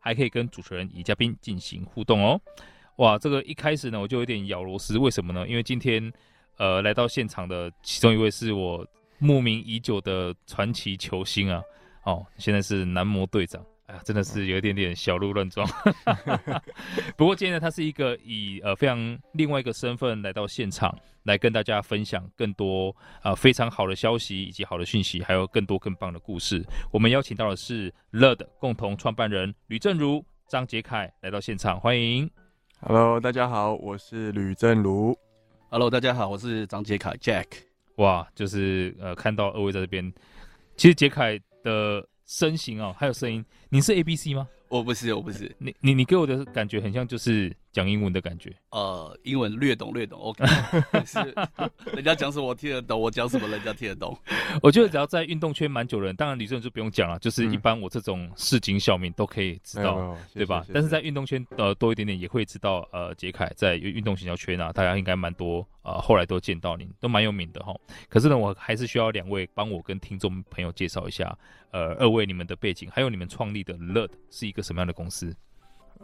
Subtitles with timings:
[0.00, 2.40] 还可以跟主持人以嘉宾进行互动哦，
[2.96, 5.46] 哇，这个一开始呢，我就有点咬螺丝，为什么呢？
[5.46, 6.12] 因为今天，
[6.56, 8.84] 呃，来到现场的其中一位是我
[9.18, 11.62] 慕名已久的传奇球星啊，
[12.04, 13.64] 哦，现在是男模队长。
[14.04, 15.66] 真的是有一点点小鹿乱撞，
[17.16, 22.90] 不过今天呢，他是一个以呃非常另外一个身份来到现场，来跟大家分享更多
[23.22, 26.64] 啊、呃、非常好的消息以及好的讯息，还有更多更棒的故事。
[26.92, 32.30] 我们邀请到的是乐的共同创办人吕正如、张杰凯来到现场，欢迎。
[32.80, 35.16] Hello，大家好，我是吕正如。
[35.68, 37.46] Hello，大家好，我是张杰凯 Jack。
[37.96, 40.12] 哇，就是呃看到二位在这边，
[40.76, 42.06] 其实杰凯的。
[42.30, 44.46] 身形哦，还有声音，你是 A B C 吗？
[44.68, 45.52] 我不是，我不是。
[45.58, 48.54] 你你你给我的感觉很像就是讲英文的感觉。
[48.70, 50.44] 呃，英文略懂略懂，OK。
[51.04, 51.18] 是，
[51.94, 54.16] 人家讲什么我听得懂，我讲什么人家听得懂。
[54.62, 60.64] 我觉得只要在运动圈蛮久的人，当然女生就不用讲了，就是一般我这种市井小民都可以知道，嗯、对吧？
[60.72, 67.74] 但是在运动圈呃多一点点也会知道，呃，杰凯在运动行销圈啊，大家应该蛮多呃后来都见到你，都蛮有名的哈。
[68.08, 71.36] 可是呢，我还是需要两位帮我跟听众朋友介绍一下，
[71.70, 75.34] 呃，二位你们的背景，还有你们创立的乐是一个什么样的公司？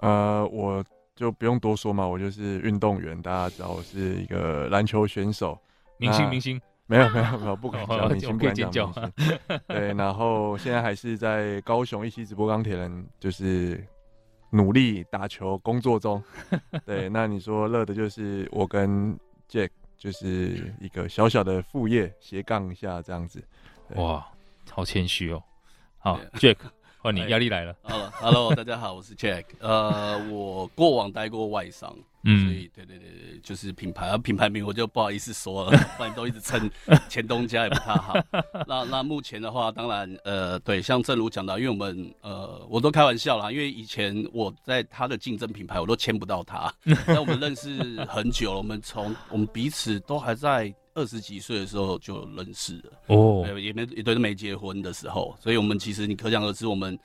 [0.00, 0.84] 呃，我
[1.16, 5.58] 就不用多说嘛，我就是运动员，大家知道我是一个篮球选手，
[5.96, 9.60] 明星明星，没有没有没有，不敢叫明星，不敢讲明星。
[9.66, 13.82] 对，然后现在还是在高雄一期直播钢铁人，就是
[14.50, 16.22] 努力打球工作中。
[16.84, 23.42] 对，那你说乐的就是我跟 Jack 就是一个小小的副业斜杠一下这样子。
[23.94, 24.24] 哇，
[24.70, 25.42] 好谦虚哦。
[25.96, 26.56] 好，Jack。
[27.06, 27.72] 哦，你压力来了。
[27.82, 29.44] 好 Hello 大家好，我是 Jack。
[29.62, 36.68] 呃，我过往待过外商，嗯，所以对对对对，就是品牌，啊、品牌名我就不好意思说了，不然都一直称
[37.08, 38.16] 前东家也不太好。
[38.66, 46.74] 那那目前的话，当然，呃，对，像正如讲到，因为我们呃，我都开玩笑啦，因为以前我在他的竞争品牌，我都签不到他。
[47.06, 50.74] 但我们认识很久了，我们从我们彼此都还在。
[50.96, 56.98] 二十几岁的时候就认识了哦，也没也都是没结婚的时候，所以我们其实你可想而知，我们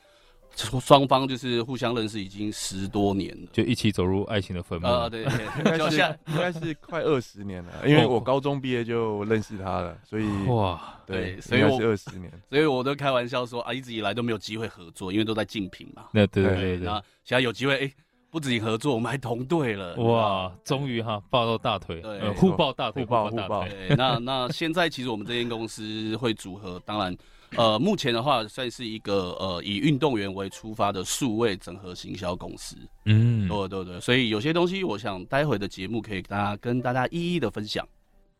[0.55, 5.09] 双方就是互相认识已经十多年了，就一起走入爱情的坟墓啊。
[5.09, 5.97] 对，应该是
[6.27, 16.05] 应该是快二十年了，因为我高中毕业就认识他了，所以哇，对，所以是二十年，所以我都开玩笑说啊，一直以来都没有机会合作，因为都在竞品嘛。
[16.13, 17.93] 那对对对，那现在有机会哎。
[18.31, 19.93] 不止合作，我们还同队了。
[19.97, 23.93] 哇，终于哈抱到大腿，对，呃、互抱大腿，互抱大腿。
[23.97, 27.15] 那 那现在其实我们这间公司会组合，当然，
[27.57, 32.77] 呃，目前的话算是一个呃以运动员为出发的数位整合行销公司。
[33.03, 37.85] 嗯，对对对，所以有些东西，我想待会的节目可以大家跟大家一一的分享。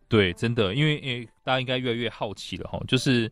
[0.08, 3.30] 对，真的，因为因为大家应该越来越好奇了哈，就是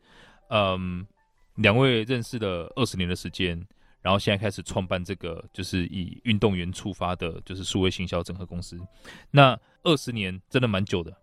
[0.49, 1.07] 嗯，
[1.55, 3.65] 两位认识了二十年的时间。
[4.01, 8.79] 然后现在开始创办这个，就是以运动员出发的，就是数位行销整合公司。
[9.29, 11.13] 那二十年真的蛮久的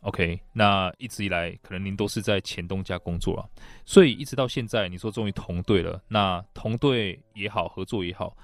[0.00, 0.40] ，OK？
[0.52, 3.46] 那一直以来，可能您都是在前东家工作啊，
[3.84, 6.02] 所以一直到现在，你说终于同队了。
[6.08, 8.36] 那同队也好，合作也好，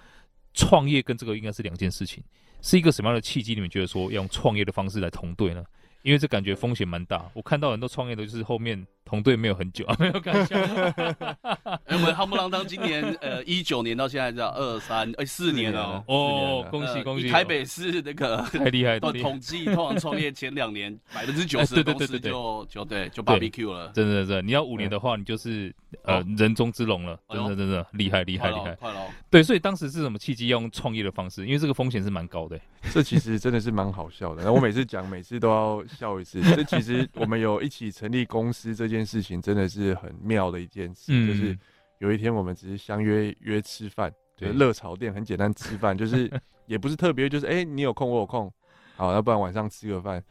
[0.55, 2.23] 创业跟这个应该是两件事情。
[2.61, 3.55] 是一个什么样的契机？
[3.55, 5.65] 你们觉得说用创业的方式来同队呢？
[6.03, 7.29] 因为这感觉风险蛮大。
[7.35, 8.87] 我看到很多创业的，就是后面。
[9.13, 10.57] 同队没有很久啊， 没有感觉。
[11.85, 17.29] 我们夯不啷当今年呃一九年到现在叫二三哎四年了哦，恭喜恭喜！
[17.29, 25.71] 台北市那个 太厉害，到统计通常创业前两年百分之九十的公司就就对就 BBQ 了，真的真的，你要五年的话，你就是
[26.05, 29.01] 呃人中之龙了，真的真的厉害厉害厉害，快了。
[29.31, 31.45] 对，所以当时是什么契机要用创业的方式？
[31.45, 32.59] 因为这个风险是蛮高的。
[32.91, 36.41] 这其实真的是蛮好笑的，我每次讲每次都要笑一次。
[36.41, 39.02] 这其实我们有一起成立公司这件。
[39.05, 41.59] 事情真的是很妙的一件事，嗯、就是
[41.99, 46.31] 有一天我们只是相约约吃饭，就是热炒店很简单吃饭，就是
[46.67, 48.53] 也不是特别，就是哎、欸、你有空我有空，
[48.97, 50.23] 好，要不然晚上吃个饭，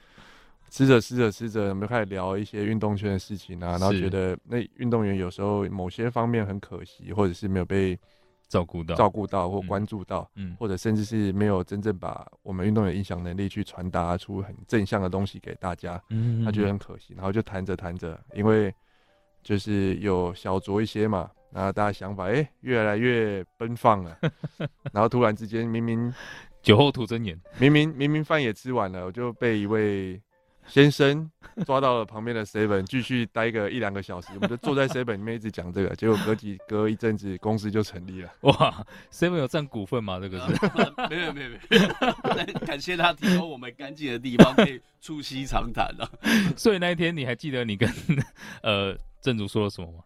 [0.69, 7.99] 吃着吃着吃着，我们就开始聊一些运动圈的事情啊，然后觉得那运动员有时候某些方面很可惜，或者是没有被
[8.51, 18.73] 照顾到、照顾到或关注到，嗯，或者甚至是没有真正把我们运动员影响能力去传达出很正向的东西给大家，嗯，他觉得很可惜，然后就谈着谈着，因为
[19.41, 24.17] 就是有小酌一些嘛，然后大家想法哎、欸、越来越奔放了，
[24.91, 26.13] 然后突然之间明明
[26.61, 30.21] 酒后吐真言，明明明明饭也吃完了，我就被一位。
[30.71, 31.29] 先生
[31.65, 38.31] 抓到了旁边的 seven，继续待个一两个小时，我们就坐在 seven 里面一直讲这个， 结果隔几隔一阵子公司就成立了。
[38.41, 40.17] 哇，seven 有占股份吗？
[40.21, 40.53] 这个是？
[41.09, 46.09] 没有没有没有， 感谢他提供我们干净的地方，可以促膝长谈了。
[46.55, 47.89] 所以那一天你还记得你跟
[48.63, 49.99] 呃正主说了什么吗？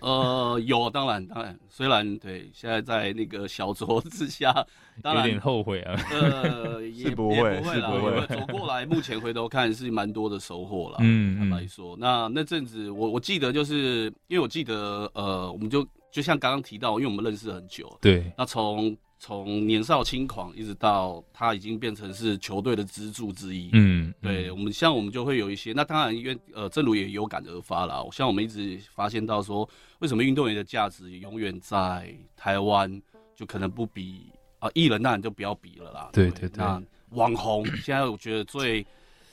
[0.00, 4.52] 呃，有，当然，当然，虽然对，现在在那个小酌之下，
[5.02, 6.00] 当然有点后悔啊。
[6.10, 10.98] 呃，也不会，是不会，走过来，目前回头看是蛮多的收获了。
[11.00, 18.96] 嗯，坦白说，那那阵子我我记得就是，因为我记得，呃，我们就就像刚刚提到，因为我们认识很久，对，那从。
[19.18, 29.68] 从年少轻狂一直到他已经变成是球队的支柱之一，嗯，对，我们像我们就会有一些，那当然因为呃，正如也有感而发了，像我们一直发现到说，
[29.98, 33.02] 为什么运动员的价值永远在台湾
[33.34, 36.80] 就可能不比啊艺人，当然就不要比了啦，对对对，那
[37.10, 38.86] 网红现在我觉得最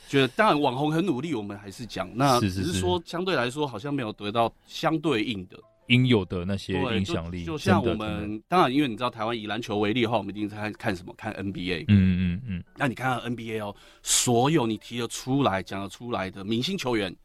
[0.08, 2.74] 觉得当然网红很努力，我们还是讲，那只是。
[2.74, 5.58] 说相对来说好像没有得到相对应的。
[5.88, 11.14] 应有的那些影响力，就像我们当然，因为你知道台湾以篮球为例的话，我们一定在看看什么？
[11.16, 11.86] 看 NBA。
[11.88, 12.64] 嗯嗯嗯。
[12.76, 17.16] 那你看看 NBA 哦，所有你提得出来、讲得出来的明星球员，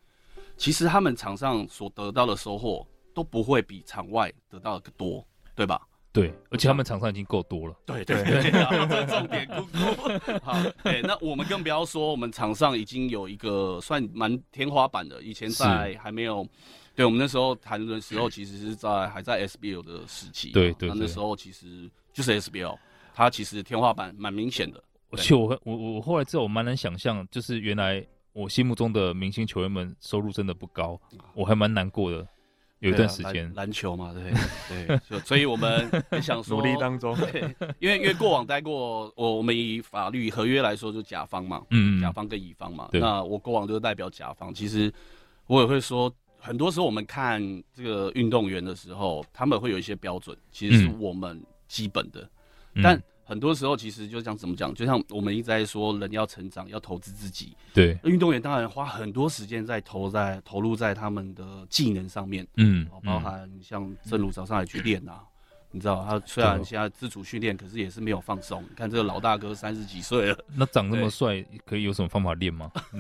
[0.57, 5.81] 其实他们场上所得到的收获都不会比场外得到的多，对吧？
[6.13, 7.75] 对，而且他们场上已经够多了。
[7.87, 10.39] 对对对，这重点姑姑。
[10.43, 16.47] 好，对， 那我们更不要说，我们场上已经有一个算蛮天花板的，以前在还没有。
[17.01, 20.51] 对，我们那时候谈的时候，其实是在还在 SBL 的时期。
[20.51, 22.77] 对对，对，那时候其实就是 SBL，
[23.15, 24.85] 它其实天花板蛮明显的。
[25.09, 31.01] 而且我我我后来之后，我蛮难想象，就是原来我心目中的明星球员们收入真的不高，
[31.33, 32.29] 我还蛮难过的。
[32.81, 34.31] 有一段时间，篮球嘛，对
[35.09, 44.93] 对，所以我们也想 说，努力当中，对，因为因为过往待过，我我们以法律合约来说，就甲方嘛，嗯，甲方跟乙方嘛，那我过往就是代表甲方，其实
[45.47, 46.15] 我也会说。
[46.41, 47.41] 很多时候我们看
[47.75, 52.29] 这个运动员的时候，他们会有一些标准，其实是我们基本的。
[52.75, 57.57] 嗯、但很多时候其实就像怎么讲，就像我们一直在说，人要成长，要投资自己。
[57.75, 62.47] 对，运动员当然花很多时间在投在投入在他们的技能上面。
[62.57, 65.23] 嗯，包含像正如早上来去练啊。
[65.73, 68.61] 你知道他虽然现在自主训练，可是也是没有放松。
[68.63, 72.71] 你看这个老大哥三十几岁了，那长这么帅，可以有什么方法练吗？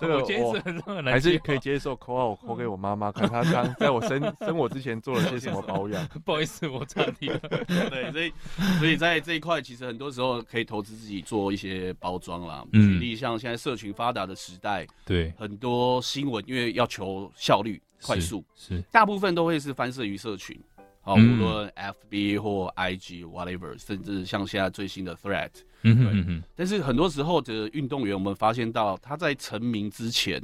[0.00, 1.94] 这个我还是可以接受。
[1.96, 6.06] 扣号我扣给我妈妈，看她刚 在我生生我之前做了些什么保养。
[6.24, 7.38] 不好意思，我岔题了。
[7.38, 8.32] 对，所以
[8.78, 12.64] 所以在这一块，其实很多时候可以投资自己做一些包装啦。
[12.72, 20.58] 举例像现在社群发达的时代，对很多新闻，因为要求效率、快速，是大部分都会是翻摄于社群。
[21.06, 25.50] 啊，无论 FB 或 IG whatever，甚至像现在最新的 Threat，
[25.82, 30.42] 嗯哼嗯哼，但是很多时候的运动员，我们发现到他在成名之前，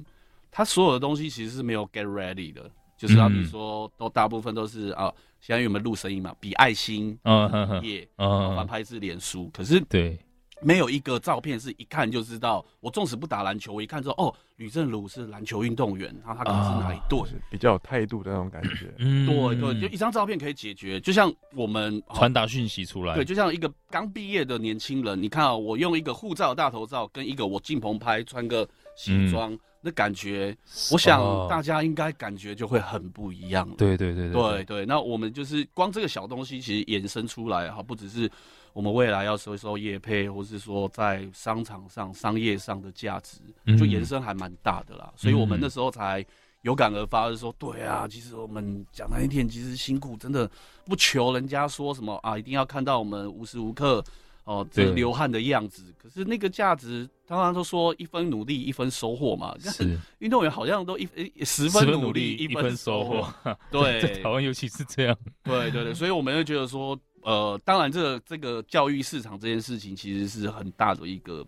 [0.53, 6.32] 他所有的东西其实是没有 get ready 的，就是啊比如说都大部分都是啊，现在有没有录声音嘛？
[6.38, 10.17] 比爱心，嗯哼哼，耶，嗯，反拍是脸书，可是对。
[10.62, 12.64] 没有一个照片是一看就知道。
[12.81, 17.20] 我纵使不打篮球，我一看之后，哦，吕正儒是篮球运动员，然后他可能是哪一队，
[17.50, 18.93] 比较有态度的那种感觉。
[18.99, 21.00] 嗯，对对，就一张照片可以解决。
[21.00, 30.57] 就像我们传达讯息出来，对，就像一个刚毕业的年轻人，你看啊，我用一个护照大头照，跟一个我进棚拍穿个西装，那感觉，
[30.90, 33.69] 我想大家应该感觉就会很不一样。
[33.76, 38.31] 对对对对对，那我们就是光这个小东西，其实延伸出来哈，不只是。
[38.73, 43.38] 我们未来要收一收业配，或是说在商场上、商业上的价值，
[43.76, 45.05] 就延伸还蛮大的啦。
[45.09, 46.25] 嗯、所以我们那时候才
[46.62, 50.50] 有感而发，就说：对啊，其实我们讲那一天，其实辛苦，真的
[50.87, 54.02] 不求人家说什么啊，一定要看到我们无时无刻
[54.45, 55.93] 哦这流汗的样子。
[56.02, 59.55] 可是那个价值，当然都说一分努力一分收获嘛。
[59.61, 61.07] 是，运动员好像都一
[61.45, 63.29] 十分努力一分收获。
[63.71, 65.17] 对，在台湾尤其是这样。
[65.43, 66.99] 对对对，所以我们就觉得说。
[67.23, 71.47] 呃，当然，这个这个教育市场这件事情，其实是很大的一个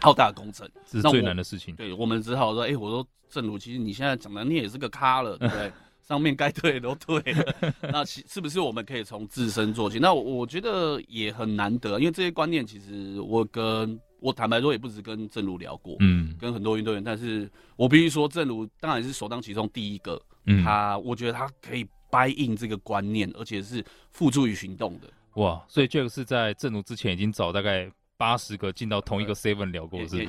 [0.00, 1.76] 浩大的工程，这是最难的事情。
[1.76, 5.70] 对，我们只好说，哎、欸，我说正如，其实你现在讲的，你也是个咖了，对不对？
[6.02, 9.98] 上面该退的都退了，那其是不是我们可以从自身做起？
[10.00, 21.86] 那我，我觉得也很难得，因为这些观念，其实我跟我坦白说，也不止跟正如聊过，嗯，跟很多运动员，但是我必须说，正如当然是首当其冲第一个，嗯，他我觉得他可以。
[22.12, 25.64] Buy in 这个观念，而且是付诸于行动的哇！
[25.66, 30.24] 所以 Jack 是在正如之前已经找大概八十个进到同一个 seven 聊过，是不是？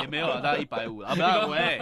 [0.00, 1.78] 也 没有了，大概一百五啊， 不要喂。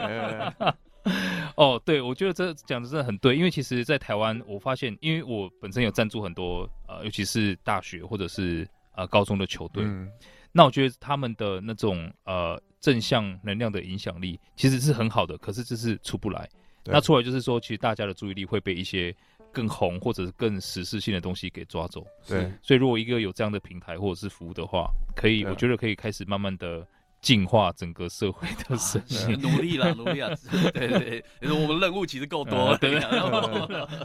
[1.54, 8.66] 哦，对，我觉得这讲的真的很对，因为其实，在台湾，我发现，因为我本身有赞助很多呃，尤其是大学或者是
[8.96, 10.10] 呃高中的球队，嗯、
[10.50, 16.48] 那我觉得他们的那种呃正向能量的影响力其实是很好的，可是就是出不来。
[16.92, 19.14] 那出来就是说，其实大家的注意力会被一些
[19.52, 22.04] 更红或者是更时事性的东西给抓走。
[22.28, 26.86] 对，所以如果一个有这样的平台或者是服务的话，可以，我觉得可以开始慢慢的
[27.20, 29.40] 净化整个社会的声音。
[29.40, 30.36] 努力了，努力了，
[30.74, 33.00] 对对对，我们任务其实够多了，对，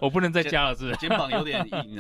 [0.02, 1.98] 我不能再加了，是肩膀有点硬。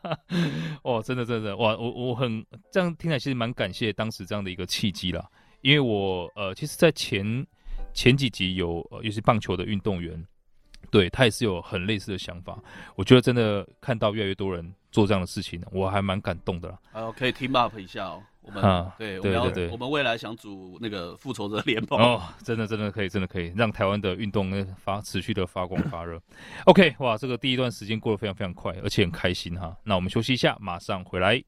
[0.82, 5.22] 哦，真的真的，哇，我我很这样听起来其实蛮感谢当时这样的一个契机啦，
[5.60, 7.46] 因为我呃，其实，在前。
[7.92, 10.24] 前几集有呃，尤其棒球的运动员，
[10.90, 12.58] 对他也是有很类似的想法。
[12.94, 16.78] 我觉得真的看到越来越多人做这样的事情，我还蛮感动的啦。
[16.92, 18.22] 啊，可以 team up 一下哦。
[18.40, 26.18] 我们啊，对，我们要，我们未来想组那个复仇者联盟哦，真的真的可以，真的可以让台湾的运动发持续的发光发热。
[26.64, 29.76] OK，哇，这个第一段时间过得非常非常快，而且很开心哈。
[29.84, 31.42] 那我们休息一下，马上回来。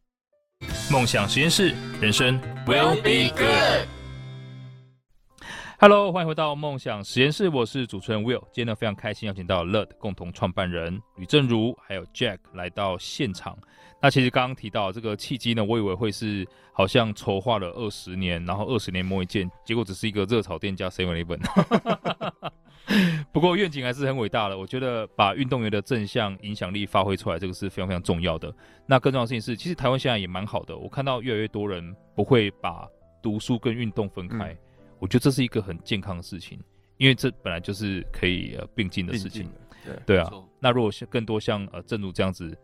[0.93, 4.00] 梦想实验室，人生 will be good。
[5.83, 8.43] Hello，欢迎回到梦想实验室，我是主持人 Will。
[8.53, 13.57] 今天呢，非常开心邀请到乐共同创办人吕正如还有 Jack 来到现场。
[13.99, 21.41] 那其实刚刚提到这个契机呢，我以为会是好像筹划了二十年，然后二十年磨一剑，结果只是一个热炒店加 Seven Eleven。
[23.33, 28.55] 不过愿景还是很伟大的，我觉得把运动员的正向影响力发挥出来，这个是非常非常重要的。
[28.85, 32.87] 那更重要的事情是，其实台湾现在也蛮好的，我看到越来越多人不会把
[33.23, 34.55] 读书跟运动分开。
[35.01, 36.59] 我觉得这是一个很健康的事情，
[36.99, 39.51] 因为这本来就是可以呃并进的事情。
[39.85, 40.31] 对对啊，
[40.61, 42.57] 那如果像更多像呃正如这样子，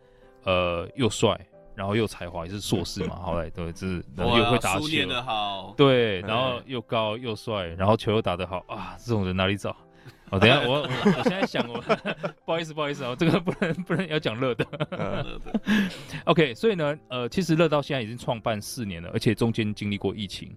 [0.44, 1.34] 呃又帅，
[1.74, 9.74] 然后又才华，也是硕士嘛， 好嘞，对，就是然后又会打球，对，然后又高又帅，然后球又打得好啊，这种人哪里找？
[10.30, 10.88] 哦，等一下 我我
[11.18, 11.80] 我现在想我，
[12.44, 15.40] 不好意思不好意思啊，这个不能不能要讲乐的。
[16.24, 20.54] OK，所以呢，呃，其实乐到现在已经创办四年了，而且中间经历过疫情。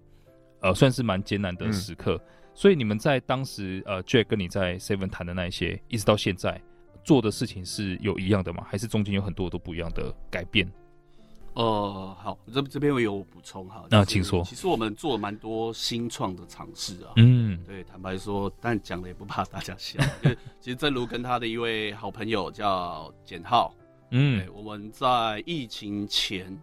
[0.61, 2.21] 呃，算是蛮艰难的时刻，嗯、
[2.53, 6.61] 所以你们在当时，呃，Jack 跟你在 Seven 谈的那一些，一直到现在
[7.03, 8.65] 做的事情是有一样的吗？
[8.67, 10.69] 还是中间有很多都不一样的改变？
[11.53, 13.83] 呃，好，这这边我有补充哈。
[13.89, 14.43] 那请说。
[14.43, 17.13] 其实我们做了蛮多新创的尝试啊。
[17.15, 19.99] 嗯，对，坦白说，但讲的也不怕大家笑。
[20.23, 23.73] 因为其实正如跟他的一位好朋友叫简浩，
[24.11, 26.55] 嗯，我们在疫情前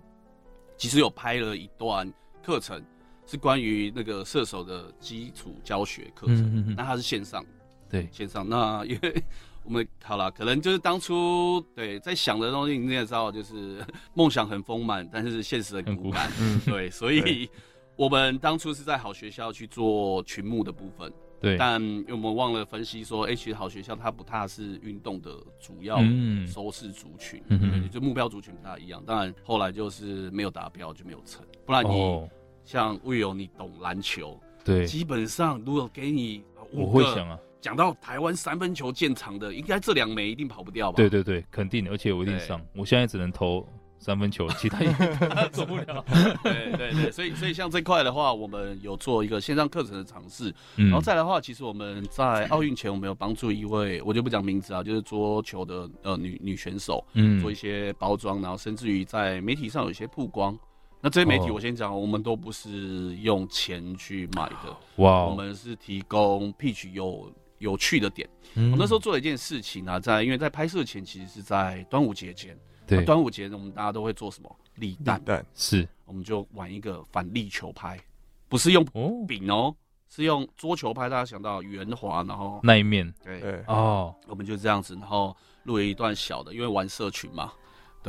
[0.76, 2.10] 其实有拍了一段
[2.42, 2.82] 课程。
[3.26, 7.44] 是关于那个射手的基础教学课程，那它是线上，
[7.90, 8.48] 对，线上。
[8.48, 9.22] 那 因为
[9.64, 17.50] 我们 好了，可能就是当初对在想的东西，你也知道，就是梦想很丰满，但是现实很骨感，嗯， 对，所以
[17.96, 25.98] 我们当初是在好学校去做群目的部分，对，但我们忘了分析说，哎、欸，其实好学校它不大是运动的主要
[26.46, 29.02] 收视族群，嗯对，就目标族群不大一样。
[29.04, 32.28] 当然后来就是没有达标，就没有成，不然你。
[32.66, 36.42] 哦像 Will，你懂篮球，对，基本上如果给你
[36.72, 40.96] 我会想啊，讲到台湾三分球建厂的，应该这两枚一定跑不掉吧？
[40.96, 42.60] 对对对，肯定，而且我一定上。
[42.74, 43.64] 我现在只能投
[44.00, 44.92] 三分球，其他也
[45.52, 46.04] 做不了。
[46.42, 60.58] 对对对，所以所以像这块的话，我们有做一个线上课程的尝试，然后再来的话，其实我们在奥运前，我们有帮助一位，我就不讲名字啊，就是桌球的呃女女选手，嗯，做一些包装，然后甚至于在媒体上有一些曝光。
[61.00, 68.28] 那这些媒体，我先讲，我们都不是用钱去买的，哇.我们是提供 pitch 有有趣的点。
[68.54, 74.56] 嗯、我那时候做了一件事情啊，在因为在拍摄前，其实是在端午节前，对，端午节我们大家都会做什么？
[74.76, 75.44] 立蛋，蛋。
[75.54, 78.00] 是，我们就玩一个反力球拍，
[78.48, 78.84] 不是用
[79.28, 79.72] 饼哦，
[80.08, 87.52] 是用桌球拍，大家想到圆滑，然后那一面，对，哦，我们就这样子，然后录了一段小的，因为玩社群嘛。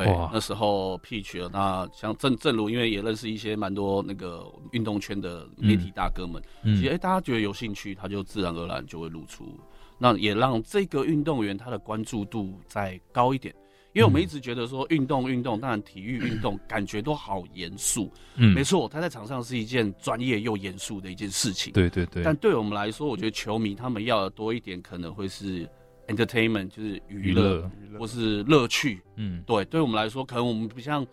[0.05, 9.59] 对，那时候 pitch 了，那像正正如，因为也认识一些蛮多那个运动圈的媒体大哥们，嗯、其实哎、欸，大家觉得有兴趣，他就自然而然就会露出，
[9.97, 13.55] 那也让这个运动员他的关注度再高一点，
[13.93, 25.67] 因为我们一直觉得说运动运动，当然体育运动感觉都好严肃，嗯，没错，他在场上是一件专业又严肃的一件事情，对对对，但对我们来说，我觉得球迷他们要的多一点，可能会是。
[26.07, 29.01] Entertainment 就是娱乐，或是乐趣。
[29.15, 31.05] 嗯，对，对我们来说，可能我们不像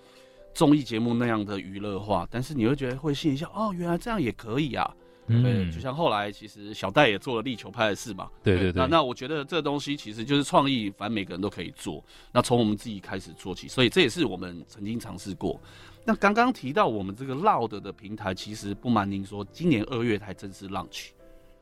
[0.55, 4.89] 综艺节目那样的娱乐化，但是你会觉得会心一下，哦，原来这样也可以啊。
[5.27, 8.31] 嗯，对，就像后来其实小戴也做了力球拍的事嘛。
[8.43, 8.83] 对对对。
[8.83, 12.05] 那那我觉得这个东西其实就是创意，反正每个人都可以做。
[12.31, 15.59] 那从我们自己开始做起，所以这也是我们曾经尝试过。
[16.05, 21.09] 那刚刚提到我们这个 LOUD 的平台，其实不瞒您说，今年二月才正式 launch。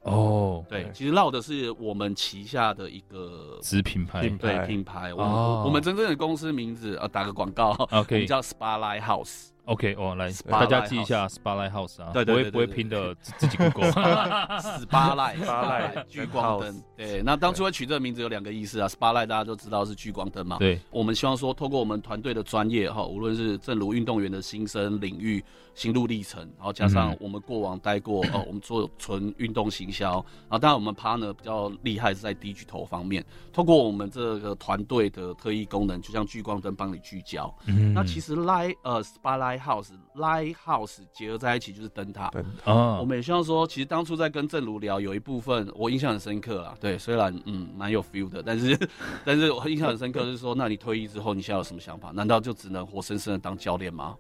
[0.03, 5.15] 哦，对，其实 Loud 是我们旗下的一个子品牌，对品牌。
[5.15, 5.33] 我们
[5.65, 9.49] 我们真正的公司名字啊，打个广告，OK，我们叫 Spotlight House。
[9.67, 13.93] OK，哦，来，大家记一下 Spotlight House 啊，对对对，不会拼的，自己 Google。
[14.83, 16.83] Spotlight，聚光灯。
[16.97, 20.57] 对，那当初会取这个名字有两个意思啊，Spotlight 大家都知道是聚光灯嘛。
[20.59, 25.43] 对，我们希望说，透过我们团队的专业哈，无论是正如运动员的新生领域、
[25.77, 37.53] 心路历程，然后加上我们过往待过哦，我们做纯运动行销，然后当然我们 partner 比较厉害是在低举头方面，透过我们这个团队的特异功能，就像聚光灯帮你聚焦。
[37.67, 42.31] 嗯，那其实 Light 呃 Spotlight House Lighthouse 结合在一起就是灯塔
[42.65, 46.75] 啊，我们也希望说，其实当初在跟正如聊，有一部分我印象很深刻啊。
[46.81, 48.79] 对，虽然嗯蛮有 feel 的，但是
[49.25, 52.11] 但是我印象很深刻是说，那你退役之后，你现在有什么想法？
[52.11, 54.17] 难道就只能活生生的当教练吗？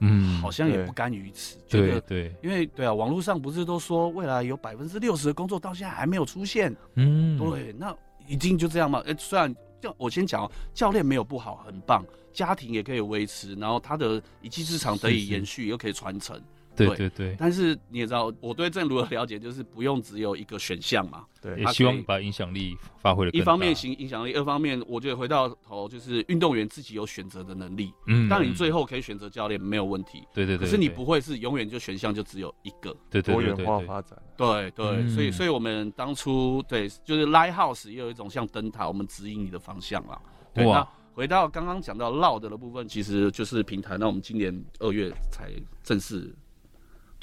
[0.00, 1.56] 嗯，好像也不甘于此。
[1.68, 6.74] 对对，因为对啊，网络上不是都说未来有百分之六十的工作到现在还没有出现？
[6.94, 7.94] 嗯，对，那
[8.26, 9.00] 一定就这样吗？
[9.06, 12.04] 哎，虽然教我先讲哦，教练没有不好，很棒。
[12.32, 16.38] 家庭也可以维持，然后他的一技之长得以延续，又可以传承。
[16.76, 17.36] 对对对。
[17.38, 21.24] 但是你也知道，我对正如的了解就是不用只有一个选项嘛。
[21.40, 21.58] 对。
[21.58, 23.36] 也希望把影响力发挥的。
[23.36, 27.92] 一方面行影响力，二方面我觉得回到头就是运动员自己有选择的能力。
[28.06, 28.28] 嗯。
[28.28, 30.22] 但你最后可以选择教练没有问题。
[30.34, 30.66] 对对对。
[30.66, 32.94] 可是你不会是永远就选项就只有一个。
[33.10, 33.34] 对对对。
[33.34, 34.20] 多元化发展。
[34.36, 40.20] 对对，所以所以我们当初对就是 Lighthouse 也有一种像灯塔，我们指引你的方向啦。
[40.64, 40.86] 哇。
[41.14, 43.96] 回到刚刚讲到 Loud 的部分，其实就是平台。
[43.96, 45.50] 那我们今年二月才
[45.82, 46.30] 正式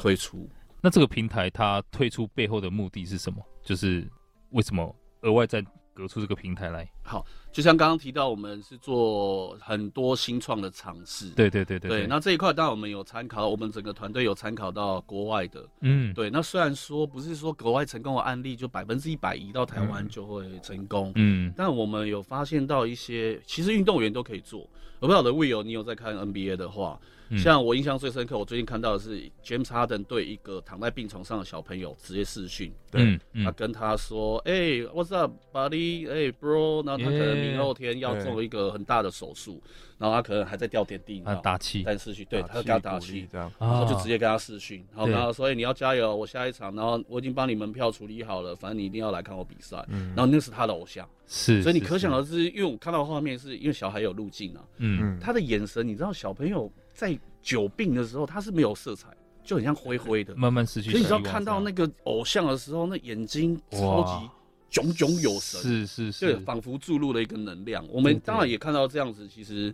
[0.04, 0.50] 推出。
[0.82, 3.42] 那这个平台它推出背后的目的是什么？
[3.64, 4.06] 就是
[4.50, 5.62] 为什么额外再
[5.94, 6.86] 隔出这个平台来？
[7.02, 7.26] 好。
[7.54, 11.30] 就像刚刚提到，我们是做很多新创的尝试。
[11.30, 11.88] 对对对对。
[11.88, 15.64] 对，那这一块当然我们有参考，我们整个团队有参考到国外的。
[15.82, 16.12] 嗯。
[16.16, 21.12] 对，那虽然说不是说国外成功的案例就百分之一百移到台湾就会成功。
[21.14, 21.54] 嗯。
[21.56, 24.68] 但我们有发现到一些，其实运动员都可以做。
[25.00, 26.98] 我不晓得 Will，你有在看 NBA 的话，
[27.38, 32.74] 像我印象最深刻，我最近看到的是 James Harden 对一个躺在病床上的小朋友直接视讯。
[32.90, 33.20] 对。
[33.44, 36.10] 他跟他说：“哎，What's up, buddy？
[36.10, 37.43] 哎，bro。”然后他可能。
[37.44, 39.62] 明后天要做一个很大的手术，
[39.98, 49.78] 然后他可能还在吊点滴，他打气，但视讯，对，他给他打气，这样，然后就直接跟他视讯，然后跟他说：“哎，你要加油，我下一场，然后我已经帮你门票处理好了，反正你一定要来看我比赛。”
[50.16, 59.10] 然后那是他的偶像，是，所以你可想而知，因为我看到画面是因为小孩有路径啊，嗯，他的眼神，你知道小朋友在久病的时候，他是没有色彩，
[59.44, 60.92] 就很像灰灰的，慢慢失去。
[60.92, 64.30] 所以你知道看到那个偶像的时候，那眼睛超级。
[64.74, 67.86] 炯炯有神，是是是，就，仿佛注入了一个能量。
[67.90, 69.74] 我们当然也看到这样子，其实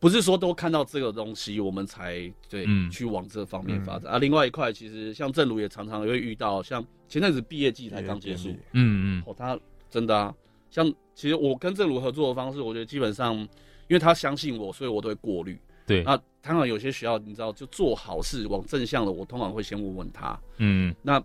[0.00, 4.18] 不是说都看到这个东西，我们才对去往这方面发展啊。
[4.18, 9.56] 另外一块，其实像正如也常常会遇到，像前阵子毕业季才刚结束，嗯嗯，哦，他
[9.88, 10.34] 真的啊，
[10.72, 15.56] 像其实我跟正如合作的方式，我觉得基本上，因为他相信我，所以我都会过滤。
[15.86, 20.36] 对，那当然有些学校你知道，就做好事往正向的，我通常会先问问他。
[20.56, 21.22] 嗯，那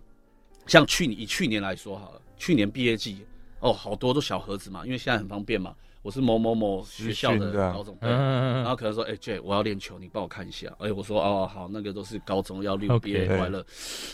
[0.68, 2.22] 像去年以去年来说好了。
[2.38, 3.24] 去年毕业季，
[3.60, 5.74] 哦，好多都小盒子嘛，因为现在很方便嘛。
[6.00, 10.68] 我是某某某学校的高中，对，然后可能说，哎、欸、，Jay，我要练球，你帮我看一下。
[10.78, 13.66] 哎、欸，我说，哦，好，那个都是高中要练毕业快乐。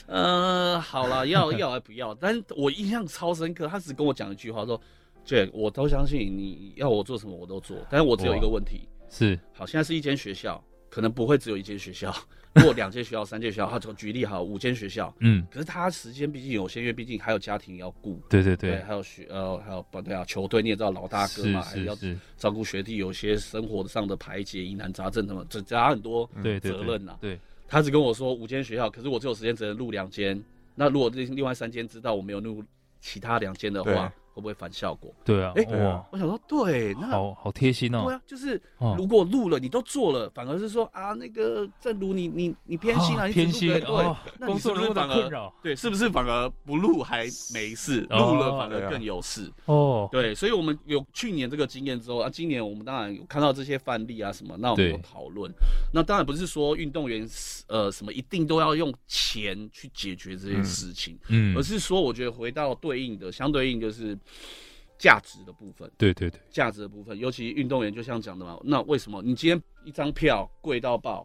[0.06, 2.14] 嗯，好了，要 要还不要？
[2.14, 4.80] 但是我印象超深刻，他只跟我讲一句话，说
[5.26, 12.12] ，Jay，我都相信你要我做什么我都做，但是我只有一个问题，是，好，现在是一间学校，可能不会只有一间学校。
[12.54, 21.96] 如果两间学校、三间学校，他就举例哈五间学校，嗯，可是他时间毕竟有限，因为毕竟还有家庭要顾，对对对，还有学呃还有不对啊，球队你也知道老大哥嘛，还要
[22.36, 26.28] 照顾学弟，有些生活上的排解、疑难杂症什么，这加很多
[26.62, 27.16] 责任呐。
[27.20, 30.40] 对，他只跟我说五间学校，可是我只有时间只能录两间，
[30.74, 32.62] 那如果另另外三间知道我没有录
[33.00, 34.12] 其他两间的话。
[34.34, 35.14] 会不会反效果？
[35.24, 36.04] 对啊，哎，哇！
[36.10, 38.02] 我想说，对，那好好贴心哦。
[38.04, 38.60] 对啊，就是
[38.98, 43.80] 如果录了，你都做了，反而是说啊，那个正如你你你偏心啊，偏心，对，
[44.38, 49.48] 那你是不是反而对，是不是反而不录还没事，录了反而更有事？
[49.66, 55.48] 哦，对，所以我们有去年这个经验之后啊，今年我们当然有看到这些范例啊什么，那我们有讨论。
[55.92, 57.24] 那当然不是说运动员
[57.68, 64.18] 呃什么一定都要用钱去解决这些事情，嗯，而是说我觉得回到对应的相对应就是。
[64.98, 71.24] 价值的部分，对对对，价值的部分，尤其运动员就像讲的嘛，那为什么你今天一张票贵到爆？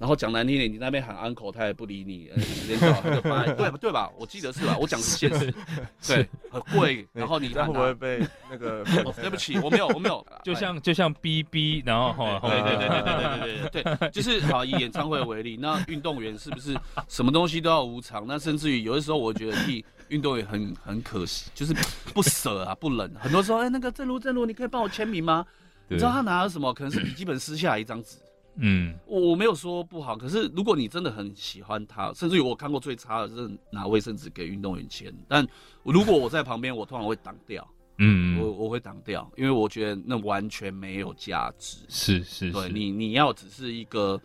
[0.00, 4.10] 然后讲难听点，你那边喊 uncle，他也不理你，时间到他就发，对 对吧？
[4.18, 4.74] 我记得是吧？
[4.80, 5.54] 我讲的是现实，
[6.08, 7.06] 对，很贵。
[7.12, 8.82] 然后你会不会被那个？
[9.20, 10.26] 对不起，我没有，我没有。
[10.42, 16.74] 就像就像 BB，然后后对对对对对对对对对，就是好以演唱会为例，那运动员是不是
[17.06, 18.24] 什么东西都要无偿？
[18.26, 21.74] 那甚至于有的时候，我觉得替运动员很很可惜，就是
[22.14, 23.12] 不舍啊，不忍。
[23.18, 25.44] 很多时候，哎、欸，那个正如正如，你可以帮我签名吗？
[25.88, 26.72] 你知道他拿了什么？
[26.74, 28.18] 可能是笔记本撕下来一张纸。
[28.56, 35.12] 嗯，我我没有说不好，可是如果你真的很喜欢他，甚至于我看过最差的是拿卫生纸给运动员签。
[35.26, 35.46] 但
[35.82, 37.66] 如果我在旁边，我通常会挡掉。
[38.02, 41.78] 嗯，我我会挡掉，因为我觉得那完全没有价值。
[41.88, 44.20] 是是，是，对你你要只是一个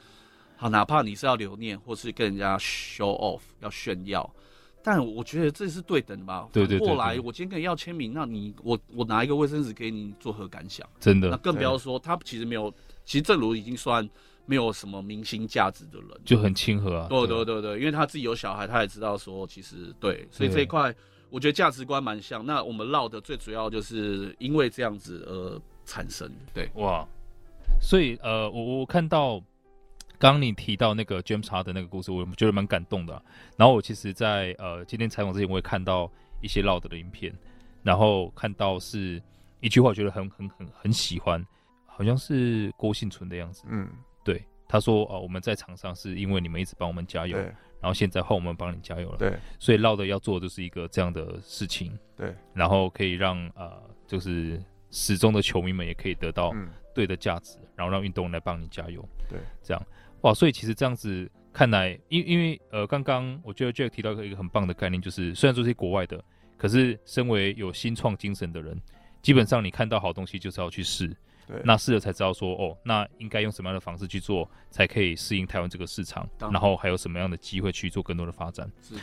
[0.55, 4.27] 好，哪怕你是要留念，或是跟人家 show off 要炫耀。
[4.87, 6.47] 但我觉得这是对等的吧？
[6.53, 6.87] 对对对。
[6.87, 10.87] 过来，我今天跟你要签名，那你我我拿一个卫生纸给你，作何感想？
[10.99, 11.27] 真的。
[11.27, 12.71] 那更不要说他其实没有，
[13.03, 14.07] 其实正如已经算
[14.45, 17.07] 没有什么明星价值的人，就很亲和啊。
[17.09, 20.93] 对对对对，因为他自己有小孩，他也知道说其实对，所以这一块
[21.31, 22.45] 我觉得价值观蛮像。
[22.45, 26.31] 那我们唠的最主要就是因为这样子而产生。
[26.53, 27.03] 对哇，
[27.81, 29.41] 所以呃，我我看到。
[30.17, 33.21] 刚刚你提到那个 James Harden 的那个故事，我觉得蛮感动的啊。
[33.57, 37.33] 然后我其实在，在呃今天采访之前，我也看到一些 Loud 的影片，
[37.83, 39.21] 然后看到是
[39.59, 41.45] 一句话，我觉得很很很很喜欢，
[41.85, 43.63] 好像是郭幸存的样子。
[43.67, 43.89] 嗯，
[44.23, 49.17] 对，他说呃我们在场上是因为你们一直帮我们加油，然后现在换我们帮你加油了。
[49.17, 51.97] 对，所以 Loud 要做的就是一个这样的事情。
[52.15, 56.53] 对，然后可以让呃就是始终的球迷们也可以得到
[56.93, 59.03] 对的价值，然后让运动来帮你加油。
[59.29, 59.87] 对，这样。
[60.25, 66.19] 哇，所以其实这样子看来，因因为呃，刚刚我觉得 Jack 提到一个很棒的概念，就是虽然说是国外的，
[66.57, 68.75] 可是身为有新创精神的人，
[69.21, 71.15] 基本上你看到好东西就是要去试，
[71.47, 78.67] 对，那试了才知道说哦，那应该用什么样的方式去做，才可以适应台湾这个市场，然后还有什么样的机会去做更多的发展。
[78.81, 78.95] 是，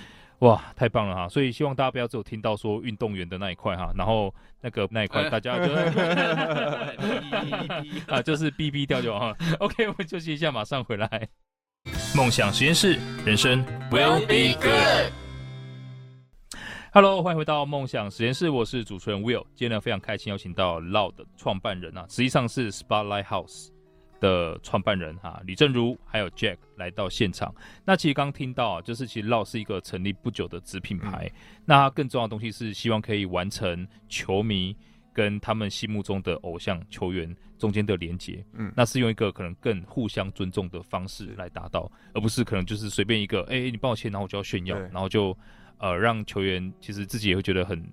[0.42, 1.28] 哇，太棒了哈！
[1.28, 5.72] 所以希望大家不要只有听到说运动员的那一块哈，然后那个那一块大家就
[8.12, 9.32] 啊，就是哔哔掉就哈。
[9.60, 11.28] OK，我们休息一下，马上回来。
[12.16, 15.12] 梦想实验室，人生 will be good。
[16.92, 19.46] Hello，欢迎回到梦想实验室，我是主持人 Will。
[19.54, 23.68] 今天呢，非常开心邀请到 Loud 的创办人啊，实际上是 Spotlight House。
[24.22, 27.52] 的创办人哈李正如还有 Jack 来到现场。
[27.84, 31.28] 那其实刚听到啊，就是其实 Loud 是一个成立不久的子品牌。
[31.34, 34.76] 嗯、那更重要的东西是希望可以完成球迷
[35.12, 38.44] 跟他们心目中的偶像球员中间的连接。
[38.52, 45.36] 嗯，那是用一个可能更互相尊重的方式来达到，而不是可能就是随便一个哎、欸、你帮我签，然后我就要炫耀，然后就
[45.78, 47.84] 呃让球员其实自己也会觉得很。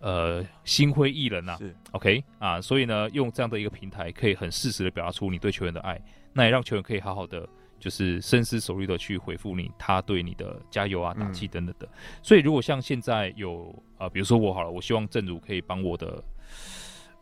[0.00, 1.56] 呃，心灰意冷呐。
[1.58, 6.00] 是 OK 啊，所以呢，用这样的一个平台，可以很适时的表达出你对球员的爱，
[6.32, 7.48] 那也让球员可以好好的，
[7.80, 11.86] 就是深思熟虑的去回复你，他对你的加油啊、打气等等的。
[11.86, 16.24] 嗯、所以，如果像现在有啊、呃，比如说我好了，我希望正如可以帮我的，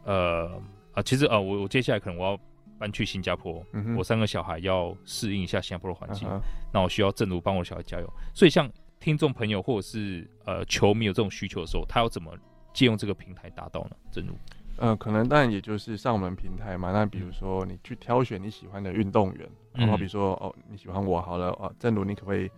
[0.05, 0.61] 呃
[0.93, 2.39] 啊，其实啊，我我接下来可能我要
[2.77, 6.41] 搬去新加坡，嗯、我三个小孩要适应一下新加坡的环境，嗯、
[6.73, 8.13] 那我需要正如帮我小孩加油。
[8.35, 12.33] 所以，像听众朋友或者是呃球迷有这种需求的时候，他要怎么？
[12.75, 13.97] 借用这个平台达到呢？
[14.11, 14.35] 正如，
[14.77, 16.91] 呃，可能当然也就是上我们平台嘛。
[16.91, 22.51] 那比如说你去挑选你喜欢的运动员，然后比如说哦你喜欢我好了哦，正如你可不可以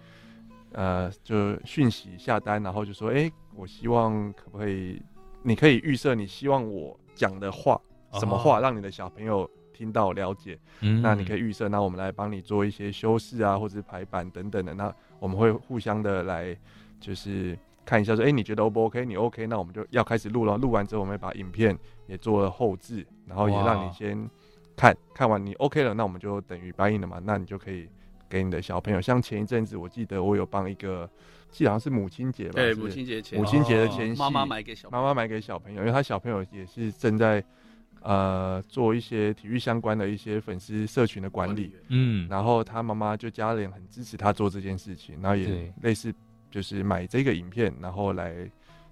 [0.72, 5.02] 呃就讯息下单，然后就说哎、欸，我希望可不可以，
[5.42, 7.79] 你可以预设你希望我讲的话
[8.14, 10.59] 什么话，让你的小朋友听到了解。
[10.81, 14.72] 嗯，那你可以预设，那我们来帮你做一些修饰啊，或者是排版等等的。
[14.72, 16.57] 那我们会互相的来
[16.98, 17.59] 就是。
[17.87, 19.07] 看一下说，哎、欸，你觉得 O 不 OK？
[19.07, 20.57] 你 OK，那我们就要开始录了。
[20.59, 24.29] 录完之后，我们会把影片也做了后置，然后也让你先
[24.75, 27.20] 看看完，你 OK 了，那我们就等于 buy in 了嘛。
[27.22, 27.88] 那你就可以
[28.29, 31.09] 给你的小朋友，像前一阵子，我记得我有帮一个，
[31.49, 32.55] 记得好像是母亲节吧？
[32.57, 37.42] 对，母亲节前，母亲节的前夕，妈妈买给小，妈妈买给小朋友，因为他小朋友也是正在
[38.03, 46.12] 呃做一些体育相关的一些粉丝社群的管理，嗯，然后他妈妈就家人很支持他做这件事情，然后也类似。
[46.57, 48.35] 就是买这个影片，然后来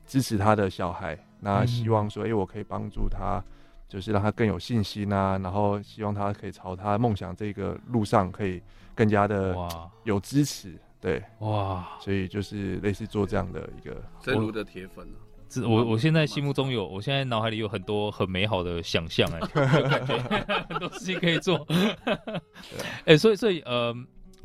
[0.05, 1.19] 支持他的小孩。
[1.41, 3.43] 那希望说，哎、欸，我可以帮助他，
[3.89, 5.39] 就是让他更有信心啊。
[5.39, 8.61] 然后希望他可以朝他梦想这个路上，可以
[8.95, 9.57] 更加的
[10.03, 10.79] 有支持。
[11.01, 15.17] 对，哇，所以就是类似做这样的一个真如的铁粉啊。
[15.63, 19.41] 我我我现在心目中有，我现在脑海里有很多很美好的想象， 哎，
[19.89, 20.19] 感觉
[20.69, 21.67] 很多事情可以做。
[22.05, 23.97] 哎、欸，所以所以呃。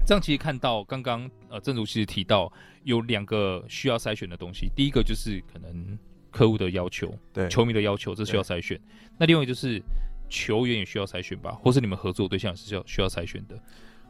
[0.10, 5.95] 这样其实看到刚刚呃，正如其实提到有两个需要筛选的东西，第一个就是可能
[6.32, 8.82] 客户的要求，对，球迷的要求，这需要筛选。
[9.19, 9.80] 那另外就是
[10.28, 13.56] 球员也需要筛选吧，或是你们合作对象也是需要需要筛选的。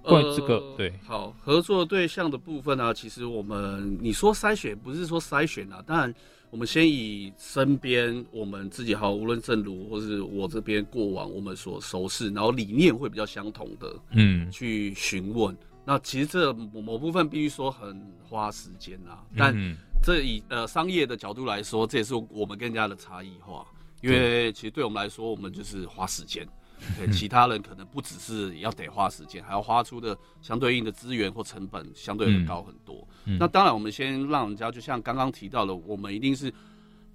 [0.01, 6.15] 关于这个，呃、对，好，合作对象的部分呢、啊，其实我们你说筛选不是说筛选啊，当然
[6.49, 15.53] 我们先以身边我们自己好，无论正如或是我这边过往我们所熟识，然后理念会比较相同的，嗯，去询问。
[15.89, 23.65] 那其实这某某部分必须说很花时间啊，但这以呃商业的角度来说，这也是我们更加的差异化。
[24.03, 26.47] 因为其实对我们来说，我们就是花时间，
[26.95, 32.95] 对 其他人可能不只是要得花时间，还要花出的相对应的资源或成本相对的高很多。
[33.25, 36.53] 嗯嗯、那当然，我们先让人家就像刚刚提到的，我们一定是